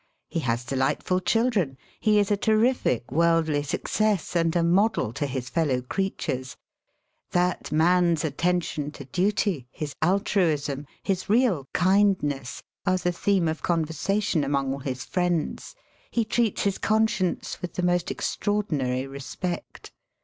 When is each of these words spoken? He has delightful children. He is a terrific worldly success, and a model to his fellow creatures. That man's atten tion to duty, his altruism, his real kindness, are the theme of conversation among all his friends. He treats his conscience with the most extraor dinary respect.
He 0.31 0.39
has 0.39 0.65
delightful 0.65 1.19
children. 1.19 1.77
He 1.99 2.17
is 2.17 2.31
a 2.31 2.35
terrific 2.35 3.11
worldly 3.11 3.61
success, 3.61 4.35
and 4.35 4.55
a 4.55 4.63
model 4.63 5.13
to 5.13 5.27
his 5.27 5.47
fellow 5.47 5.83
creatures. 5.83 6.57
That 7.33 7.71
man's 7.71 8.23
atten 8.25 8.61
tion 8.61 8.89
to 8.93 9.05
duty, 9.05 9.67
his 9.69 9.93
altruism, 10.01 10.87
his 11.03 11.29
real 11.29 11.67
kindness, 11.73 12.63
are 12.83 12.97
the 12.97 13.11
theme 13.11 13.47
of 13.47 13.61
conversation 13.61 14.43
among 14.43 14.73
all 14.73 14.79
his 14.79 15.05
friends. 15.05 15.75
He 16.09 16.25
treats 16.25 16.63
his 16.63 16.79
conscience 16.79 17.61
with 17.61 17.73
the 17.75 17.83
most 17.83 18.07
extraor 18.07 18.63
dinary 18.65 19.07
respect. 19.07 19.91